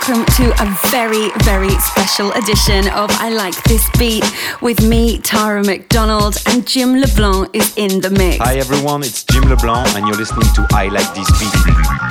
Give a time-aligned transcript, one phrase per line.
[0.00, 4.24] Welcome to a very, very special edition of I Like This Beat
[4.62, 8.38] with me, Tara McDonald, and Jim LeBlanc is in the mix.
[8.38, 11.52] Hi, everyone, it's Jim LeBlanc, and you're listening to I Like This Beat.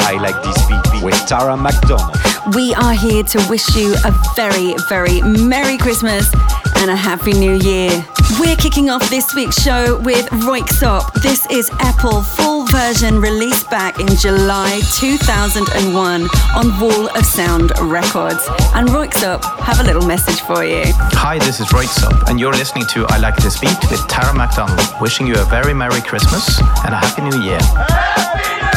[0.02, 2.29] I Like This Beat with Tara McDonald.
[2.56, 6.34] We are here to wish you a very, very Merry Christmas
[6.78, 8.04] and a Happy New Year.
[8.40, 11.14] We're kicking off this week's show with Röyksopp.
[11.22, 18.48] This is Eple full version released back in July 2001 on Wall of Sound Records.
[18.74, 20.84] And Röyksopp have a little message for you.
[20.86, 24.80] Hi, this is Röyksopp, and you're listening to I Like This Beat with Tara McDonald,
[25.02, 27.60] wishing you a very Merry Christmas and a Happy New Year.
[27.60, 28.69] listening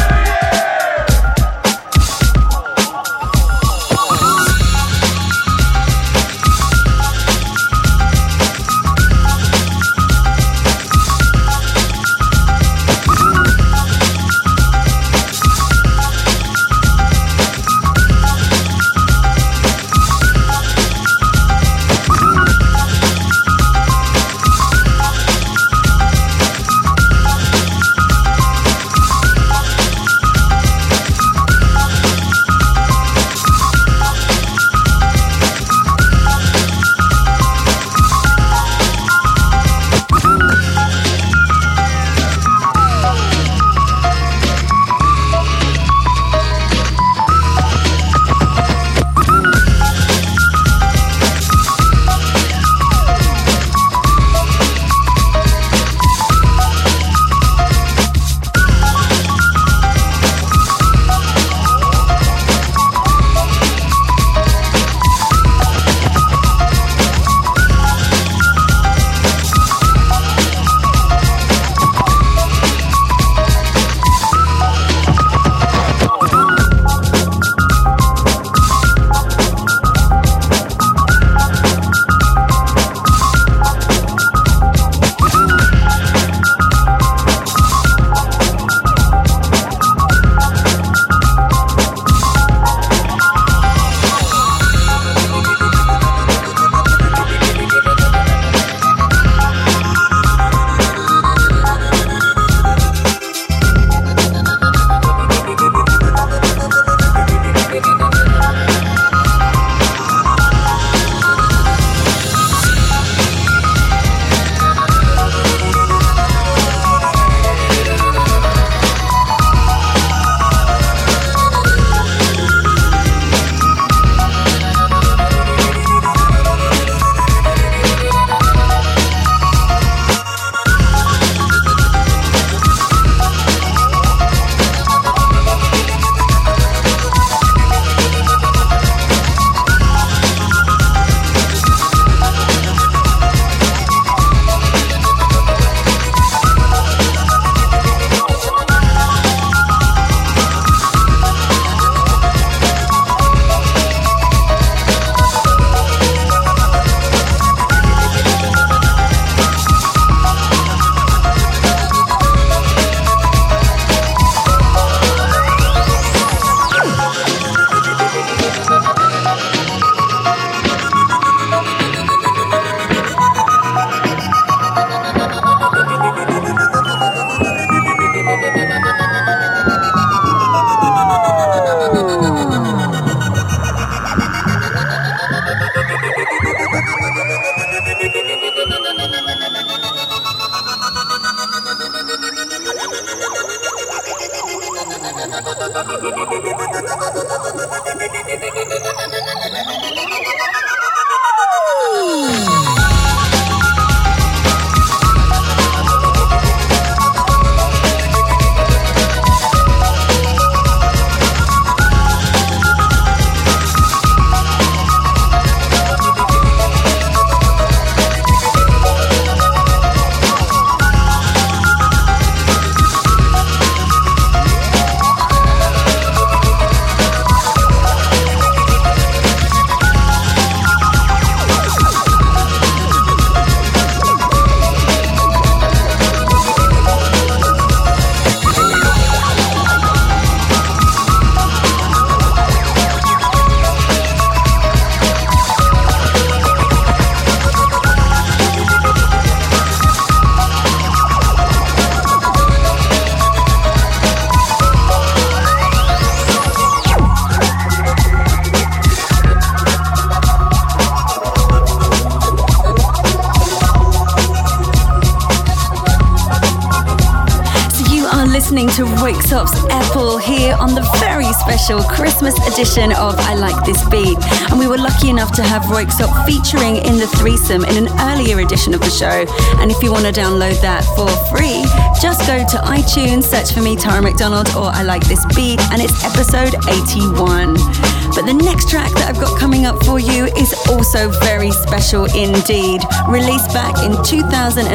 [271.63, 274.19] special Christmas edition of I Like This Beat.
[274.51, 278.41] And we were lucky enough to have Röyksopp featuring in the threesome in an earlier
[278.41, 279.25] edition of the show.
[279.61, 281.63] And if you want to download that for free,
[282.03, 285.81] just go to iTunes, search for me, Tara McDonald, or I Like This Beat, and
[285.81, 288.02] it's episode 81.
[288.15, 292.05] But the next track that I've got coming up for you is also very special
[292.05, 292.81] indeed.
[293.09, 294.69] Released back in 2007,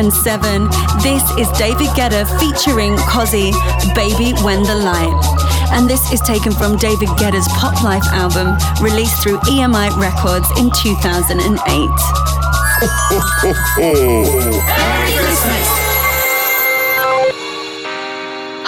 [1.04, 3.54] this is David Guetta featuring Cozi,
[3.94, 5.22] Baby When the Light.
[5.72, 10.72] And this is taken from David Guetta's Pop Life album, released through EMI Records in
[10.72, 11.48] 2008.
[13.78, 15.87] Merry Christmas!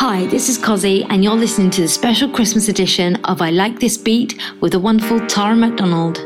[0.02, 3.82] Hi, this is Cozi, and you're listening to the special Christmas edition of I Like
[3.82, 6.20] This Beat with the wonderful Tara McDonald.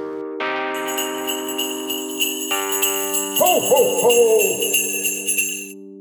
[3.40, 4.12] Ho, ho, ho!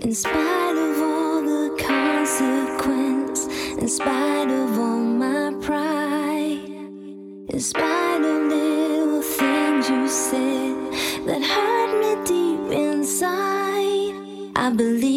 [0.02, 3.46] In spite of all the consequence,
[3.78, 6.68] in spite of all my pride,
[7.48, 10.76] in spite of little things you said
[11.24, 14.12] that hurt me deep inside,
[14.56, 15.11] I believe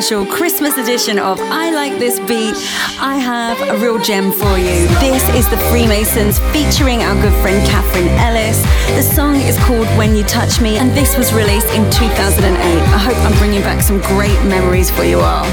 [0.00, 2.56] special Christmas edition of I Like This Beat,
[2.98, 4.88] I have a real gem for you.
[4.98, 8.60] This is the Freemasons featuring our good friend Katherine Ellis.
[8.96, 12.42] The song is called When You Touch Me, and this was released in 2008.
[12.42, 15.44] I hope I'm bringing back some great memories for you all.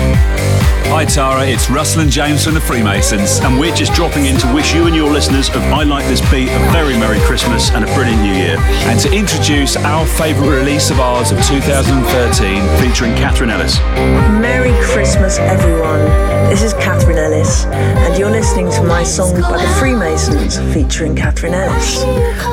[0.91, 4.53] Hi Tara, it's Russell and James from the Freemasons, and we're just dropping in to
[4.53, 7.85] wish you and your listeners of I Like This Beat a very Merry Christmas and
[7.85, 13.15] a brilliant New Year, and to introduce our favourite release of ours of 2013 featuring
[13.15, 13.79] Katherine Ellis.
[13.79, 16.10] Merry Christmas, everyone.
[16.49, 21.53] This is Katherine Ellis, and you're listening to my song by the Freemasons featuring Katherine
[21.53, 22.03] Ellis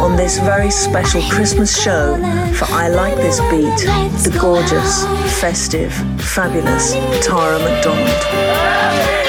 [0.00, 2.16] on this very special Christmas show
[2.54, 3.86] for I Like This Beat,
[4.22, 5.04] the gorgeous,
[5.40, 6.92] festive, fabulous
[7.26, 9.27] Tara McDonald.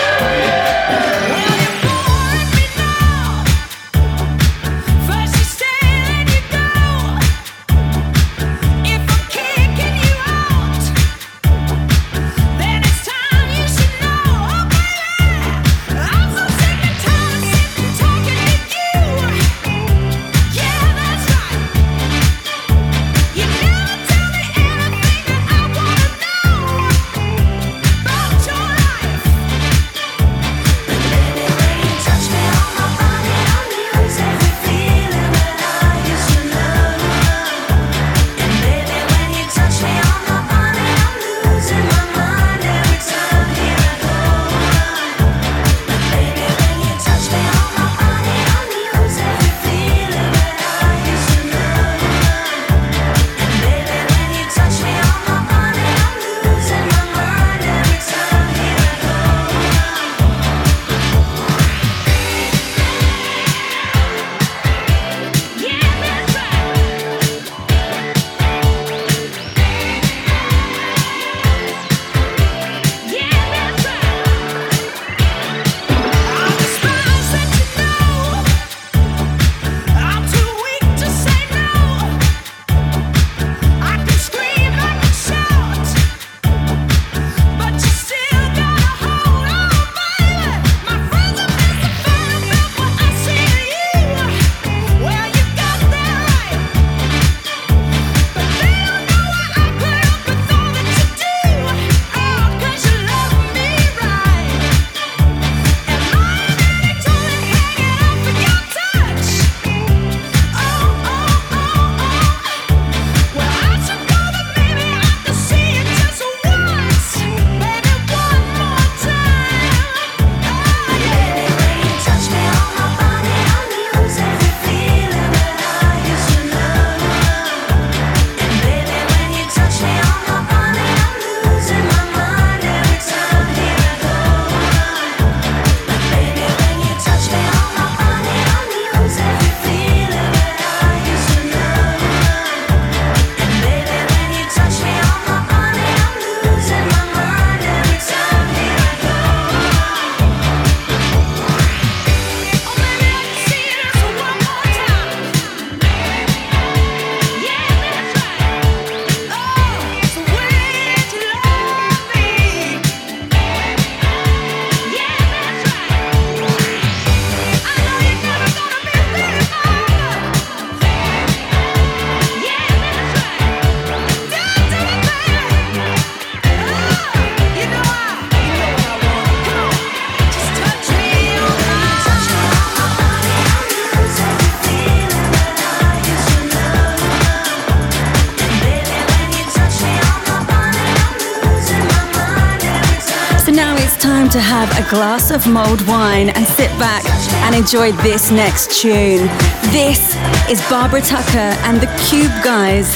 [194.89, 197.05] Glass of mulled wine and sit back
[197.45, 199.27] and enjoy this next tune.
[199.71, 200.15] This
[200.49, 202.95] is Barbara Tucker and the Cube Guys.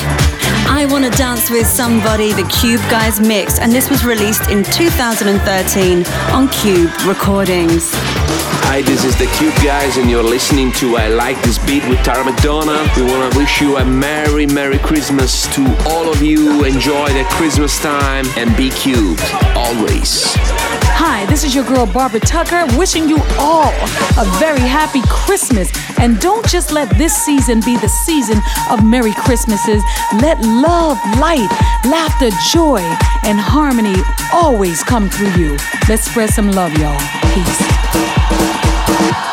[0.68, 4.64] I Want to Dance with Somebody, the Cube Guys mix, and this was released in
[4.64, 7.92] 2013 on Cube Recordings.
[8.66, 12.00] Hi, this is the Cube Guys, and you're listening to I Like This Beat with
[12.04, 12.90] Tara McDonald.
[12.96, 16.64] We want to wish you a Merry, Merry Christmas to all of you.
[16.64, 19.22] Enjoy the Christmas time and be cubed,
[19.56, 20.34] always.
[20.96, 23.72] Hi, this is your girl Barbara Tucker, wishing you all
[24.18, 25.72] a very happy Christmas.
[26.00, 29.84] And don't just let this season be the season of Merry Christmases.
[30.22, 31.50] Let love, light,
[31.86, 32.80] laughter, joy,
[33.24, 33.96] and harmony
[34.34, 35.58] always come through you.
[35.88, 37.00] Let's spread some love, y'all.
[37.34, 38.13] Peace.
[38.94, 39.33] Festive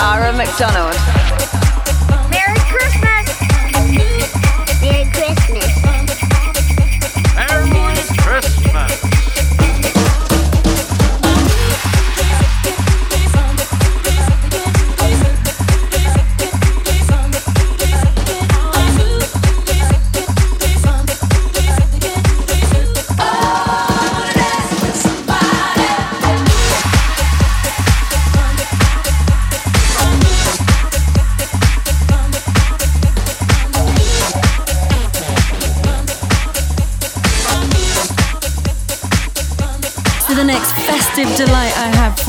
[0.00, 1.29] Tara McDonald.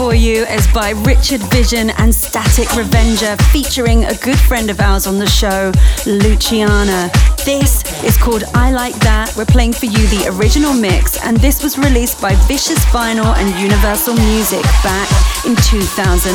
[0.01, 5.05] For you is by Richard Vision and Static Revenger, featuring a good friend of ours
[5.05, 5.71] on the show,
[6.07, 7.11] Luciana.
[7.45, 9.31] This is called I Like That.
[9.37, 13.53] We're playing for you the original mix, and this was released by Vicious Vinyl and
[13.61, 15.05] Universal Music back
[15.45, 16.33] in 2009.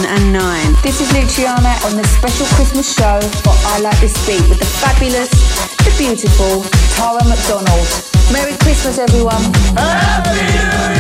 [0.87, 4.71] This is Luciana on the special Christmas show for I Like This Beat with the
[4.79, 5.35] fabulous,
[5.83, 6.63] the beautiful
[6.95, 7.89] Tara McDonald.
[8.31, 9.43] Merry Christmas, everyone.
[9.75, 10.96] Happy New Year!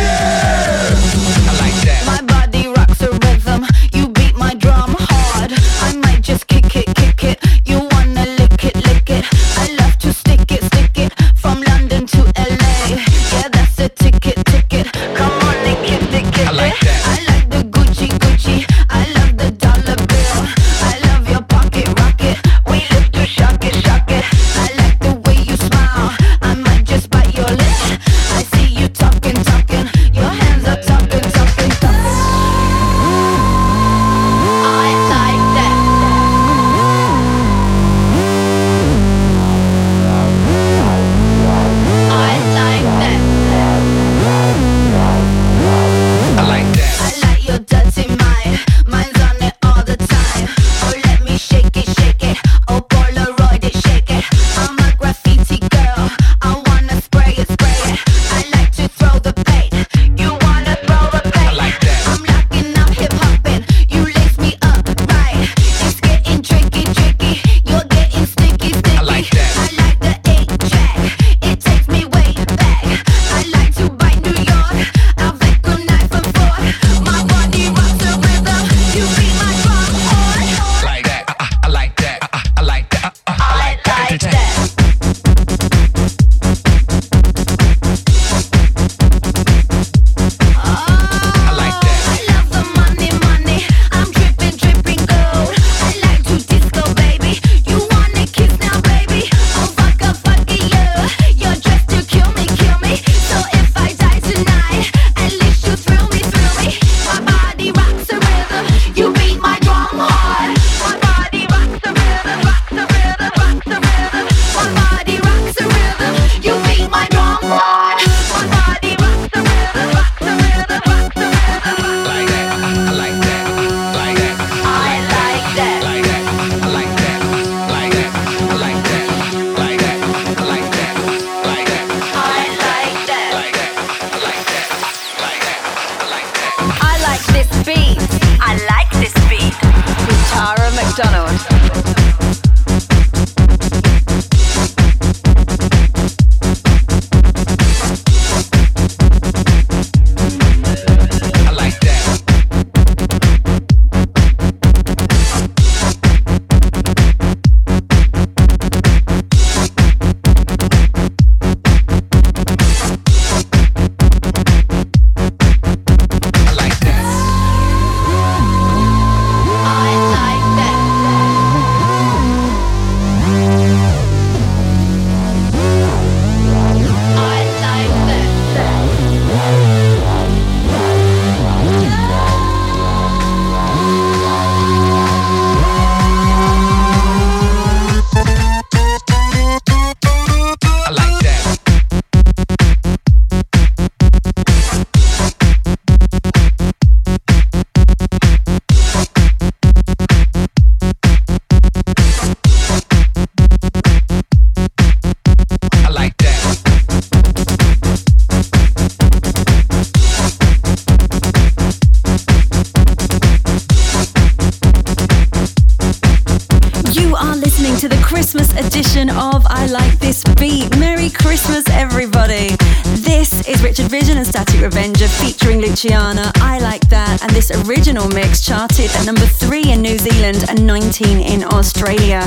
[230.80, 232.20] 2019 in Australia.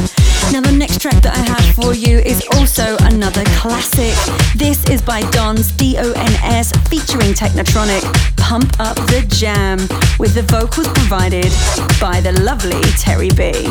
[0.52, 4.16] Now, the next track that I have for you is also another classic.
[4.56, 8.02] This is by Don's D O N S featuring Technotronic,
[8.38, 9.78] Pump Up the Jam,
[10.18, 11.52] with the vocals provided
[12.02, 13.70] by the lovely Terri B.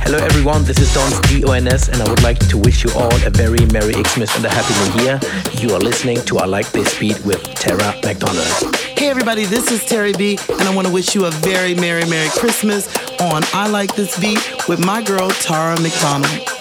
[0.00, 3.30] Hello everyone, this is Don's DONS and I would like to wish you all a
[3.30, 5.20] very Merry Xmas and a Happy New Year.
[5.60, 8.74] You are listening to I Like This Beat with Tara McDonald.
[8.96, 12.06] Hey everybody, this is Terri B and I want to wish you a very Merry
[12.06, 12.88] Merry Christmas
[13.20, 16.57] on I Like This Beat with my girl Tara McDonald.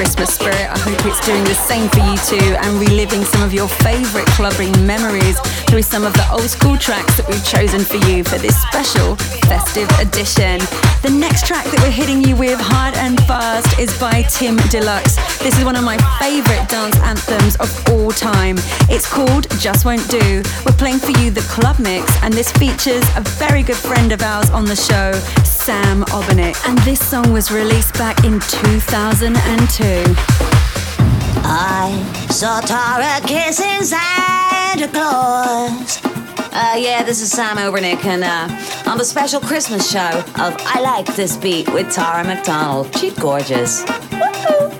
[0.00, 0.56] Christmas spirit.
[0.56, 4.26] I hope it's doing the same for you too and reliving some of your favourite
[4.28, 8.38] clubbing memories through some of the old school tracks that we've chosen for you for
[8.38, 10.56] this special festive edition.
[11.04, 15.16] The next track that we're hitting you with hard and fast is by Tim Deluxe.
[15.38, 18.56] This is one of my favourite dance anthems of all time.
[18.88, 20.42] It's called Just Won't Do.
[20.64, 24.22] We're playing for you the club mix, and this features a very good friend of
[24.22, 25.12] ours on the show,
[25.70, 26.56] Sam Obernik.
[26.68, 29.84] And this song was released back in 2002.
[31.46, 36.04] I saw Tara kissing Santa Claus.
[36.52, 40.80] Uh, yeah, this is Sam Obernik, and uh, on the special Christmas show of I
[40.80, 42.92] Like This Beat with Tara McDonald.
[42.96, 43.84] She's gorgeous.
[43.84, 44.79] that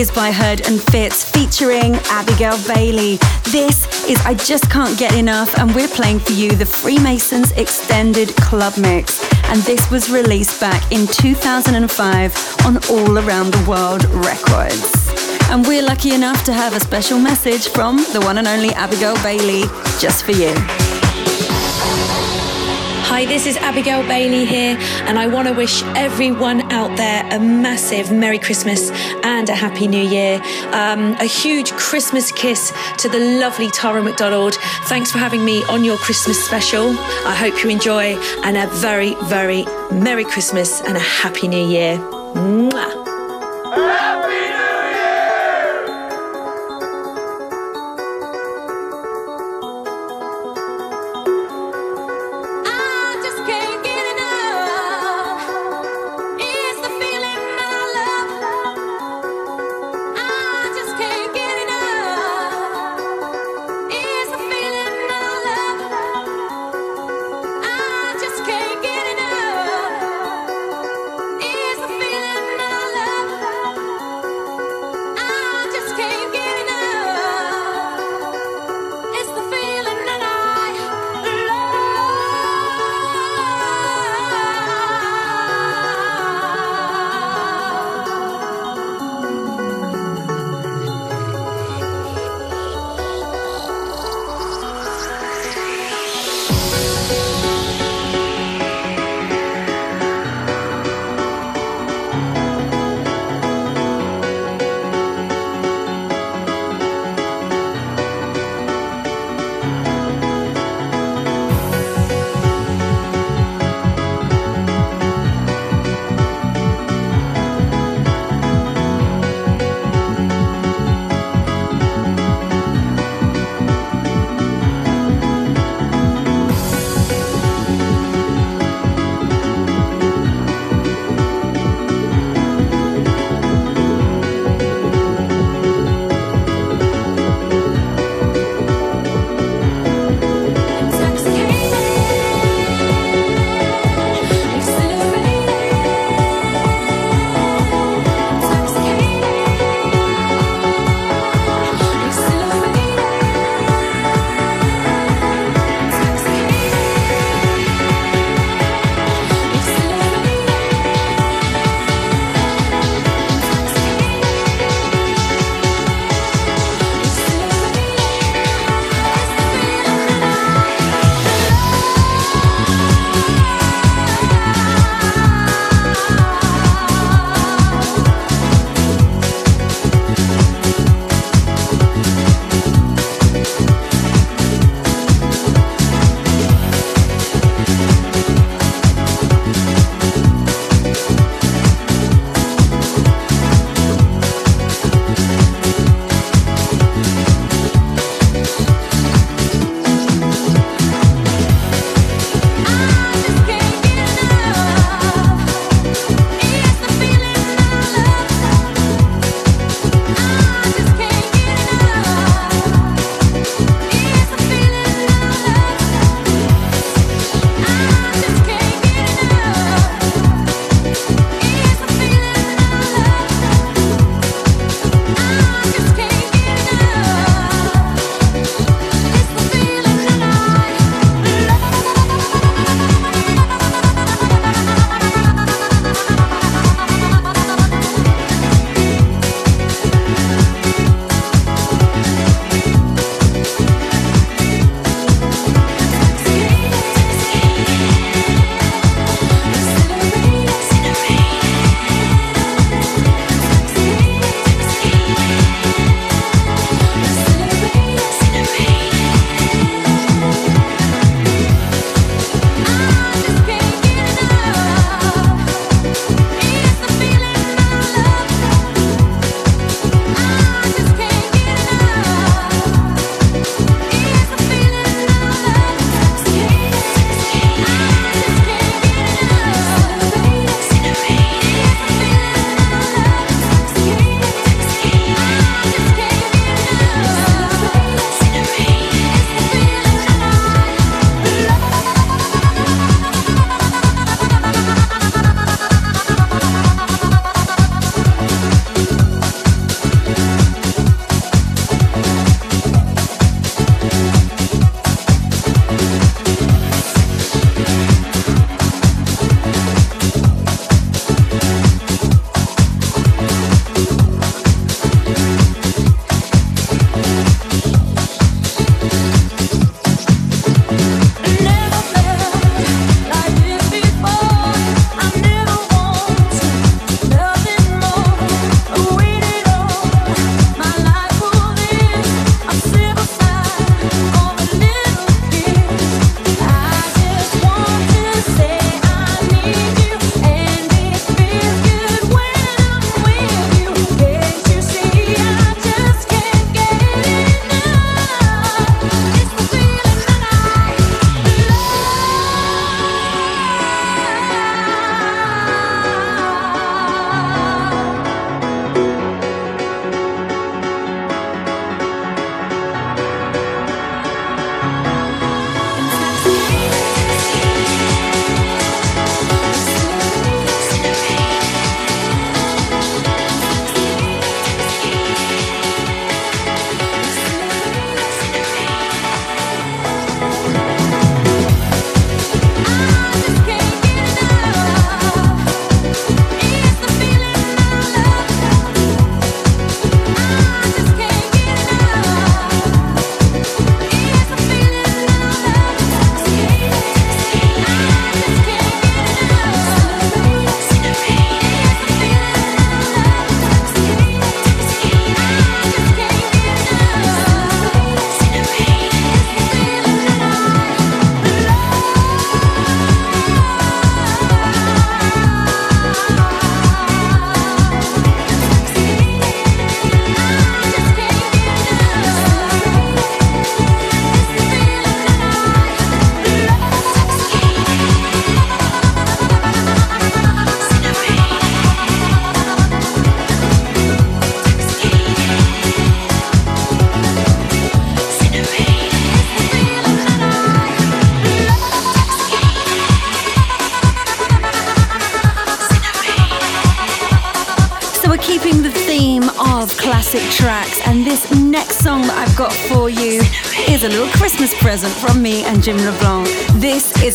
[0.00, 3.18] is by Herd and Fitz featuring Abigail Bailey.
[3.50, 8.28] This is I Just Can't Get Enough, and we're playing for you the Freemasons Extended
[8.36, 9.22] Club Mix.
[9.50, 14.90] And this was released back in 2005 on All Around the World Records.
[15.50, 19.16] And we're lucky enough to have a special message from the one and only Abigail
[19.22, 19.64] Bailey
[19.98, 20.99] just for you.
[23.10, 27.40] Hi, this is Abigail Bailey here, and I want to wish everyone out there a
[27.40, 28.88] massive Merry Christmas
[29.24, 30.40] and a Happy New Year.
[30.70, 34.54] Um, a huge Christmas kiss to the lovely Tara McDonald.
[34.84, 36.90] Thanks for having me on your Christmas special.
[37.26, 41.98] I hope you enjoy, and a very, very Merry Christmas and a Happy New Year.
[41.98, 42.89] Mwah.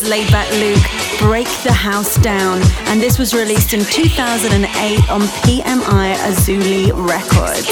[0.06, 6.92] Laidback Luke, Break the House Down, and this was released in 2008 on PMI Azuli
[6.94, 7.66] Records.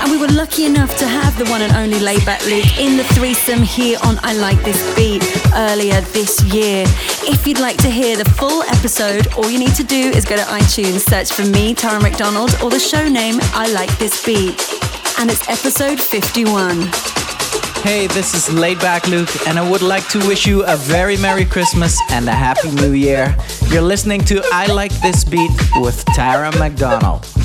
[0.00, 3.04] And we were lucky enough to have the one and only Laidback Luke in the
[3.14, 5.22] threesome here on I Like This Beat
[5.54, 6.84] earlier this year.
[7.22, 10.36] If you'd like to hear the full episode, all you need to do is go
[10.36, 14.60] to iTunes, search for me, Tara McDonald, or the show name I Like This Beat.
[15.18, 17.15] And it's episode 51.
[17.82, 21.44] Hey, this is Laidback Luke, and I would like to wish you a very Merry
[21.44, 23.36] Christmas and a Happy New Year.
[23.68, 27.35] You're listening to I Like This Beat with Tara McDonald.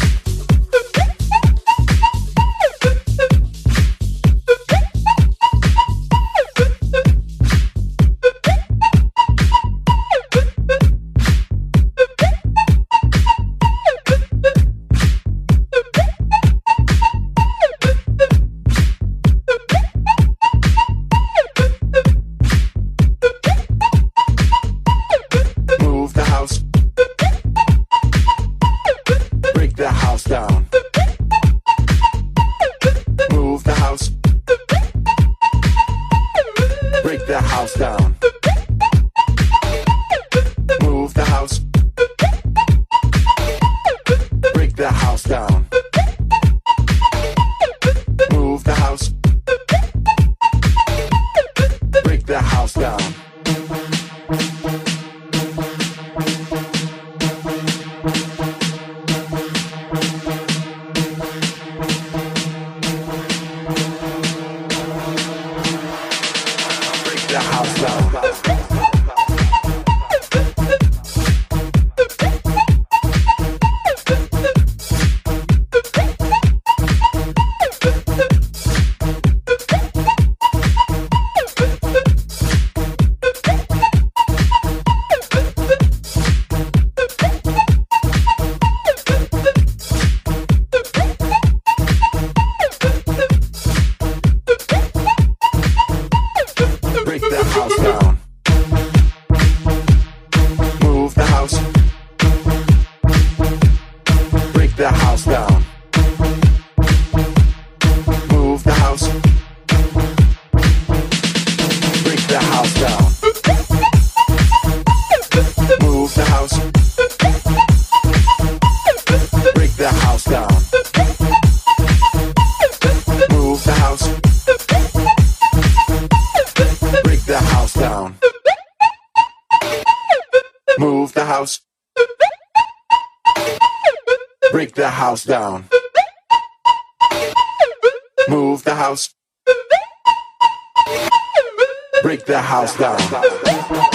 [142.02, 143.91] Break the house down.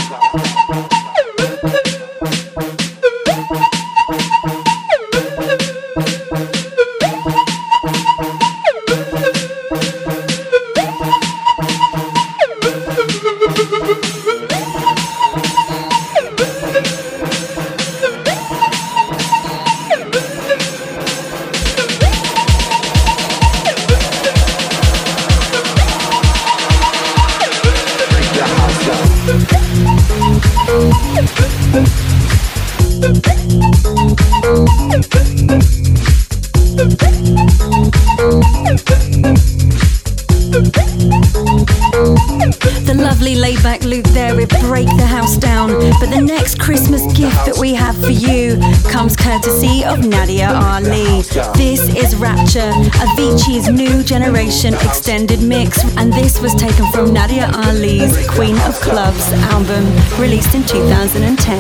[53.05, 59.33] Avicii's New Generation extended mix, and this was taken from Nadia Ali's Queen of Clubs
[59.53, 59.85] album,
[60.19, 61.59] released in 2010.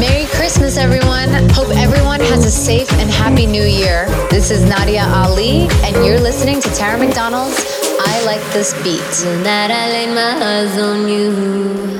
[0.00, 1.28] Merry Christmas, everyone.
[1.50, 4.06] Hope everyone has a safe and happy new year.
[4.30, 7.60] This is Nadia Ali, and you're listening to Tara McDonald's
[8.00, 9.04] I Like This Beat.
[9.20, 11.98] Tonight I laid my eyes on you.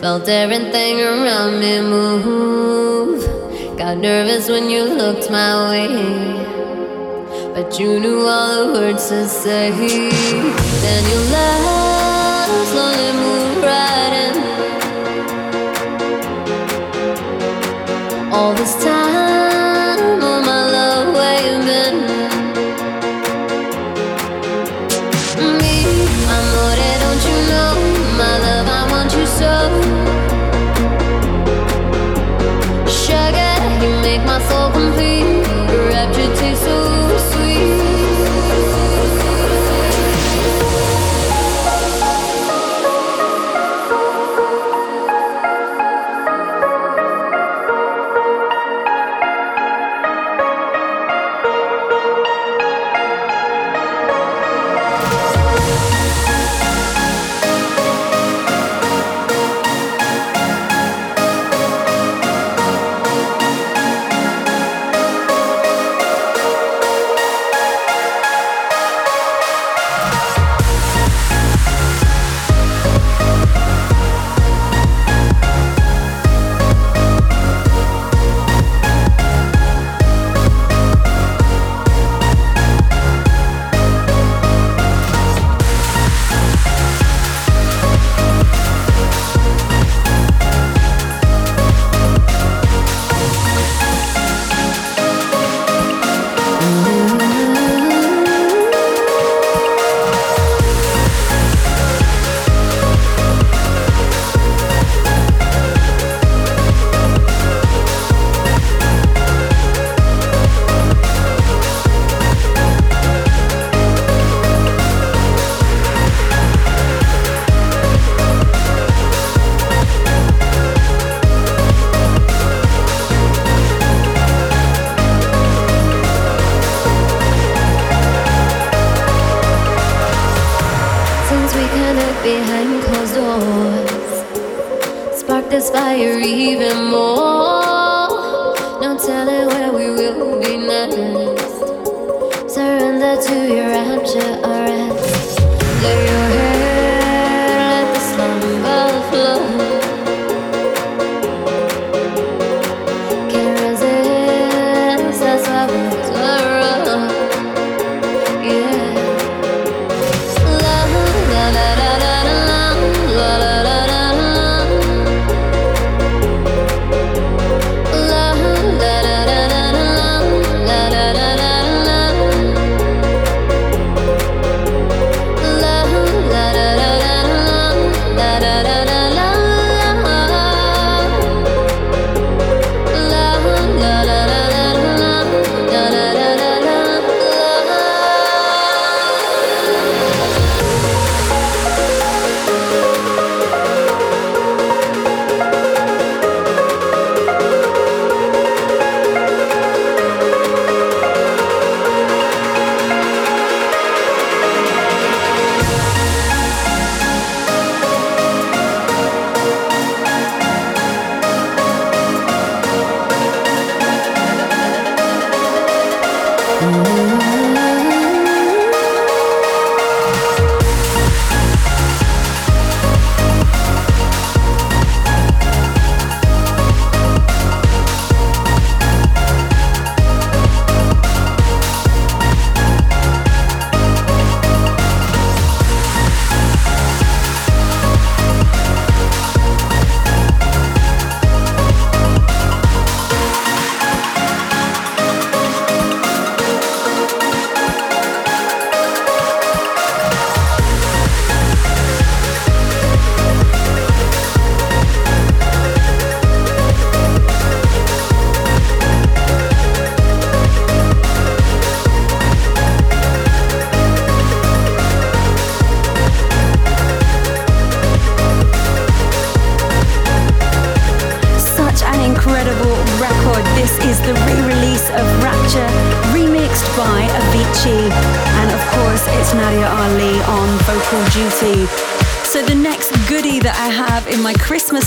[0.00, 2.59] Felt everything around me move.
[3.90, 5.88] Got nervous when you looked my way.
[7.52, 9.72] But you knew all the words to say.
[9.72, 14.34] Then you left, slowly moved right in.
[18.32, 19.19] All this time,
[34.80, 35.19] complete.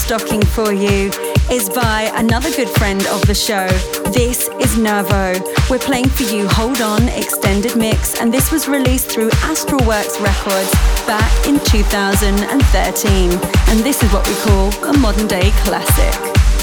[0.04, 1.10] Stocking for you
[1.50, 3.68] is by another good friend of the show.
[4.12, 5.32] This is Nervo.
[5.70, 10.72] We're playing for you Hold On Extended Mix, and this was released through Astralworks Records
[11.08, 13.32] back in 2013.
[13.32, 16.14] And this is what we call a modern day classic.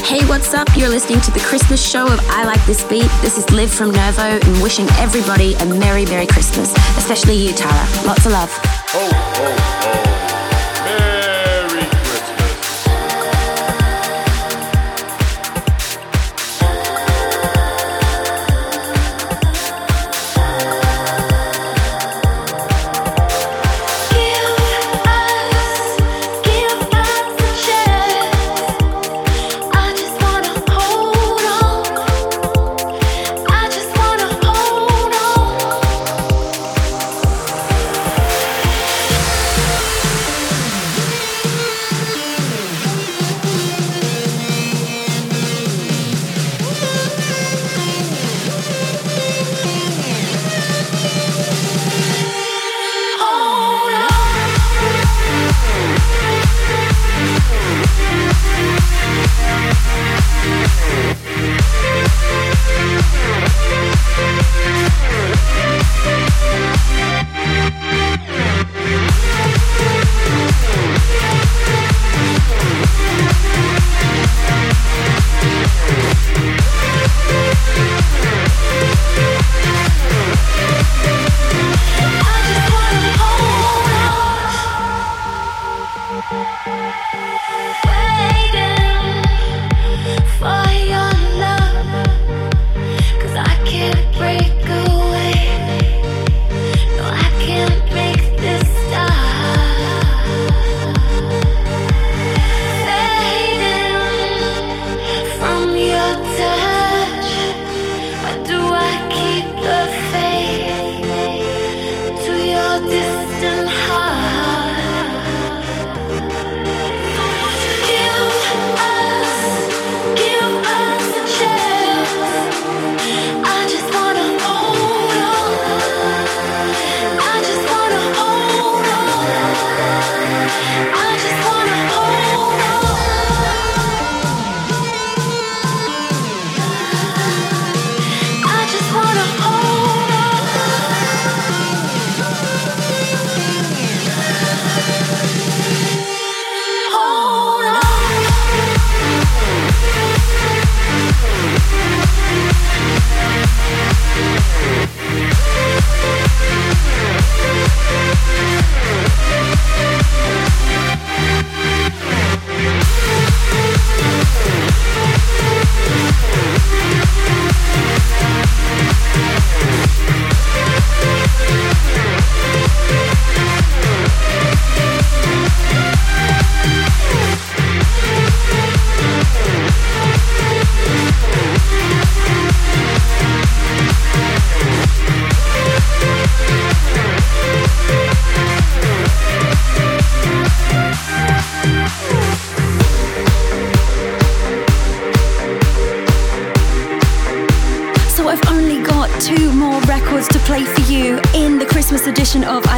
[0.05, 0.67] Hey, what's up?
[0.77, 3.09] You're listening to the Christmas show of I Like This Beat.
[3.21, 8.05] This is Liv from Nervo and wishing everybody a Merry, Merry Christmas, especially you, Tara.
[8.05, 8.51] Lots of love.
[8.93, 10.10] Oh, oh, oh.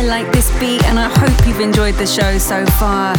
[0.07, 3.15] Like This Beat, and I hope you've enjoyed the show so far.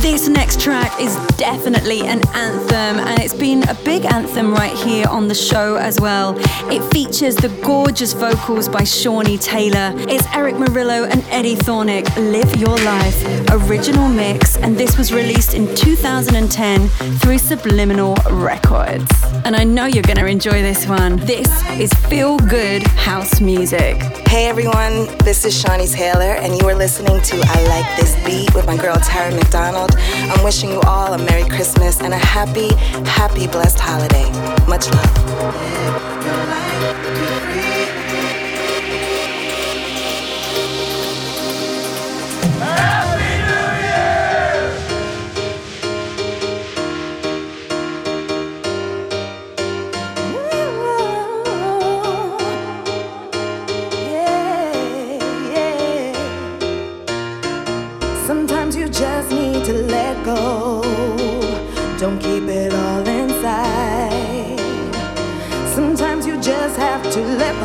[0.00, 5.06] This next track is definitely an anthem, and it's been a big anthem right here
[5.06, 6.34] on the show as well.
[6.72, 9.92] It features the gorgeous vocals by Shawnee Taylor.
[10.08, 13.22] It's Erick Morillo and Eddie Thoneick, Live Your Life,
[13.68, 16.88] original mix, and this was released in 2010
[17.18, 19.10] through Subliminal Records.
[19.44, 21.16] And I know you're going to enjoy this one.
[21.16, 23.96] This is Feel Good House Music.
[24.26, 28.54] Hey everyone, this is Shawnee Taylor, and you are listening to I Like This Beat
[28.54, 29.89] with my girl Tara McDonald.
[29.96, 32.74] I'm wishing you all a Merry Christmas and a happy,
[33.04, 34.28] happy, blessed holiday.
[34.66, 35.20] Much love.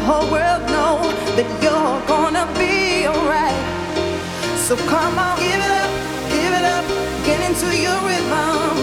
[0.05, 1.01] Whole world know
[1.35, 3.57] that you're gonna be alright.
[4.65, 5.91] So come on, give it up,
[6.29, 6.85] give it up,
[7.25, 8.77] get into your rhythm.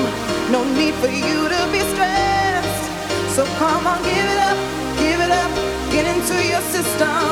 [0.51, 2.85] No need for you to be stressed.
[3.37, 4.59] So come on, give it up,
[4.99, 5.53] give it up,
[5.95, 7.32] get into your system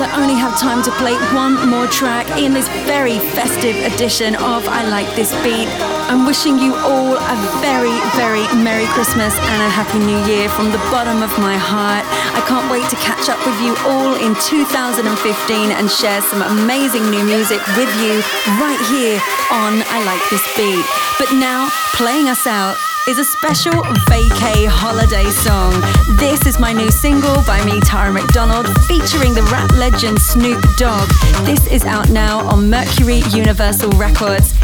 [0.00, 4.68] I only have time to play one more track in this very festive edition of
[4.68, 5.68] I Like This Beat.
[6.12, 10.68] I'm wishing you all a very, very Merry Christmas and a Happy New Year from
[10.68, 12.04] the bottom of my heart.
[12.36, 15.08] I can't wait to catch up with you all in 2015
[15.72, 18.20] and share some amazing new music with you
[18.60, 19.16] right here
[19.48, 20.84] on I Like This Beat.
[21.16, 22.76] But now, playing us out
[23.08, 23.72] is a special
[24.10, 25.70] vacay holiday song.
[26.18, 31.08] This is my new single by me, Tara McDonald, featuring the rap legend Snoop Dogg.
[31.46, 34.54] This is out now on Mercury Universal Records.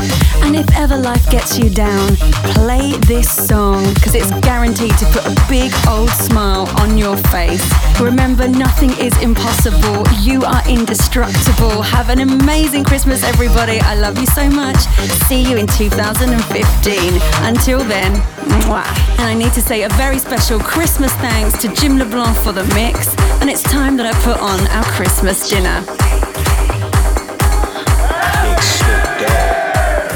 [0.42, 2.16] And if ever life gets you down,
[2.56, 7.62] play this song because it's guaranteed to put a big old smile on your face.
[8.00, 10.02] Remember, nothing is impossible.
[10.18, 11.82] You are indestructible.
[11.82, 13.78] Have an amazing Christmas, everybody.
[13.78, 14.78] I love you so much.
[15.28, 17.20] See you in 2015.
[17.46, 18.31] Until then.
[19.22, 22.64] And I need to say a very special Christmas thanks to Jim LeBlanc for the
[22.74, 23.14] mix.
[23.40, 25.80] And it's time that I put on our Christmas dinner.
[28.42, 30.10] Big Snoop Dogg.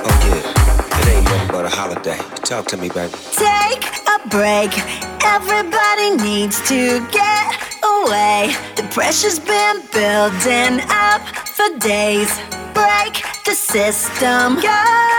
[0.00, 2.18] Oh yeah, it ain't nothing but a holiday.
[2.42, 3.12] Talk to me, baby.
[3.32, 4.72] Take a break.
[5.24, 7.52] Everybody needs to get
[7.84, 8.54] away.
[8.76, 11.22] The pressure's been building up
[11.56, 12.32] for days.
[12.72, 14.54] Break the system.
[14.56, 15.15] Go, go,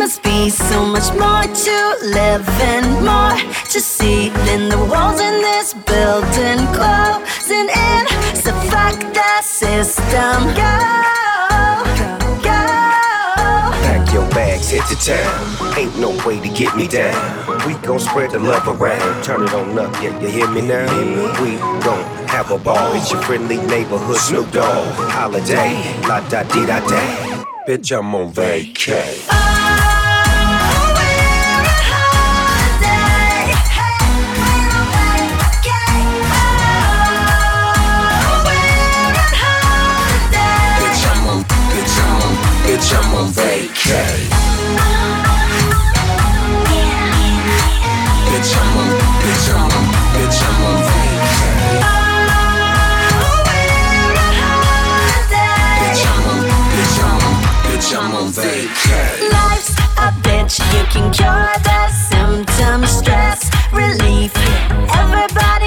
[0.00, 1.78] must be so much more to
[2.16, 3.36] live and more
[3.68, 8.02] to see than the walls in this building closing in.
[8.34, 10.38] So fuck the system.
[10.56, 10.76] Go,
[12.40, 12.60] go.
[13.84, 15.76] Pack your bags, hit the town.
[15.76, 17.20] Ain't no way to get me down.
[17.66, 19.22] We gon' spread the love around.
[19.22, 20.88] Turn it on up, yeah, you hear me now?
[21.42, 22.94] We gon' have a ball.
[22.94, 24.94] It's your friendly neighborhood Snoop Dogg.
[25.12, 25.76] Holiday,
[26.08, 27.44] la da di da da.
[27.68, 29.28] Bitch, I'm on vacay.
[29.30, 29.49] Oh,
[42.80, 44.16] bitch, I'm on vacay.
[48.30, 48.88] Bitch, I'm on,
[49.20, 49.84] bitch, I'm on,
[50.16, 51.80] bitch, I'm on vacay.
[55.80, 56.40] Bitch, I'm on,
[56.72, 57.34] bitch, I'm on,
[57.66, 59.12] bitch, I'm on vacay.
[59.30, 63.40] Life's a bitch, you can cure the symptoms, stress
[63.72, 64.32] relief.
[64.94, 65.59] Everybody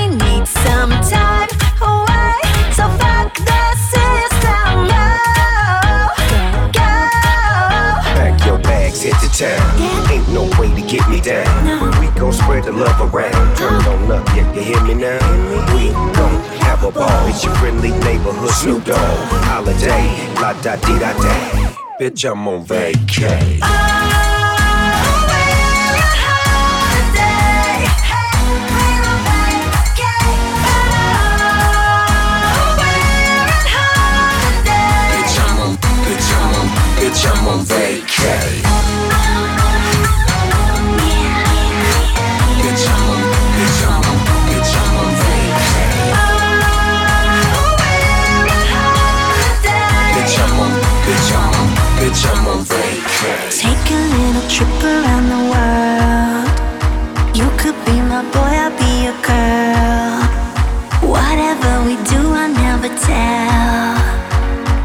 [10.94, 12.00] get me down.
[12.00, 13.58] We gon' spread the love around.
[13.58, 15.18] Turn it on up, yeah, you hear me now?
[15.74, 17.28] We gon' have a ball.
[17.28, 19.00] It's your friendly neighborhood Snoop Dogg.
[19.50, 21.34] Holiday, la da di da da.
[22.00, 23.93] Bitch, I'm on vacay.
[52.14, 53.50] Bitch, I'm on vacay.
[53.62, 56.48] Take a little trip around the world.
[57.36, 60.22] You could be my boy, I'll be your girl.
[61.10, 63.98] Whatever we do, I'll never tell.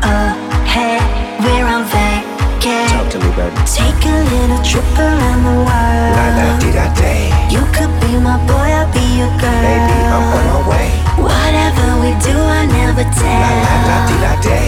[0.09, 0.31] Oh,
[0.65, 0.99] hey,
[1.45, 2.89] we're on vacay.
[2.89, 3.57] Talk to me, baby.
[3.67, 6.15] Take a little trip around the world.
[6.19, 7.13] La da di da da.
[7.53, 9.63] You could be my boy, I'll be your girl.
[9.69, 10.91] Baby, I'm on my way.
[11.21, 13.53] Whatever we do, I never tell.
[13.67, 14.61] La la di da da.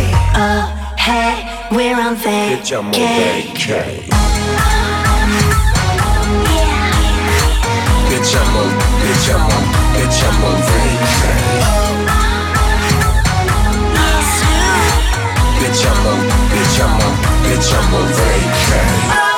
[0.42, 0.62] Oh,
[0.96, 2.66] hey, we're on vacation.
[8.10, 9.64] Bitch, I'm on, bitch, I'm on,
[9.94, 11.38] bitch, I'm on vacation.
[15.60, 17.14] Bitch, I'm on, bitch, I'm on,
[17.44, 19.29] bitch, I'm on vacation.